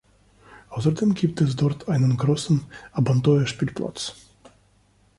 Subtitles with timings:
[0.69, 4.15] Außerdem gibt es dort einen großen Abenteuerspielplatz.